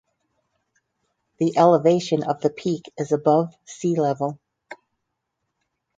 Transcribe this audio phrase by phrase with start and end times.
[1.37, 4.39] The elevation of the peak is above sea level.